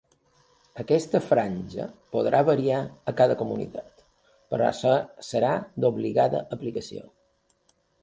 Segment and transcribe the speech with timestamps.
[0.83, 2.81] Aquesta franja podrà variar
[3.13, 4.03] a cada comunitat,
[4.55, 4.73] però
[5.31, 7.11] serà d’obligada aplicació.